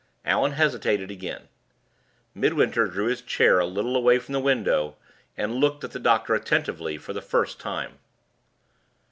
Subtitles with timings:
[0.25, 1.47] Allan hesitated again.
[2.33, 4.95] Midwinter drew his chair a little away from the window,
[5.37, 7.99] and looked at the doctor attentively for the first time.